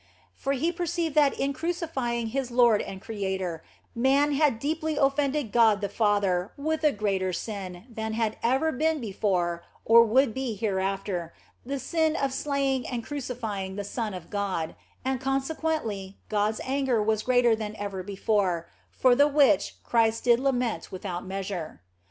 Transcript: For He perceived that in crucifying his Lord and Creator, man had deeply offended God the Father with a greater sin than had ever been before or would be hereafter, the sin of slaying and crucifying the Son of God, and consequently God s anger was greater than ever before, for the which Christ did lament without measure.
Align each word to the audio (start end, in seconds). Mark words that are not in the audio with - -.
For 0.33 0.53
He 0.53 0.71
perceived 0.71 1.13
that 1.13 1.39
in 1.39 1.53
crucifying 1.53 2.29
his 2.33 2.49
Lord 2.49 2.81
and 2.81 2.99
Creator, 2.99 3.63
man 3.93 4.31
had 4.33 4.57
deeply 4.57 4.97
offended 4.97 5.51
God 5.51 5.79
the 5.79 5.87
Father 5.89 6.51
with 6.57 6.83
a 6.83 6.91
greater 6.91 7.31
sin 7.31 7.85
than 7.87 8.13
had 8.13 8.35
ever 8.41 8.71
been 8.71 8.99
before 8.99 9.63
or 9.85 10.03
would 10.03 10.33
be 10.33 10.55
hereafter, 10.55 11.35
the 11.63 11.77
sin 11.77 12.15
of 12.15 12.33
slaying 12.33 12.87
and 12.87 13.03
crucifying 13.05 13.75
the 13.75 13.83
Son 13.83 14.15
of 14.15 14.31
God, 14.31 14.75
and 15.05 15.21
consequently 15.21 16.17
God 16.29 16.53
s 16.55 16.61
anger 16.63 16.99
was 17.03 17.21
greater 17.21 17.55
than 17.55 17.75
ever 17.75 18.01
before, 18.01 18.67
for 18.89 19.13
the 19.13 19.27
which 19.27 19.75
Christ 19.83 20.23
did 20.23 20.39
lament 20.39 20.91
without 20.91 21.27
measure. 21.27 21.83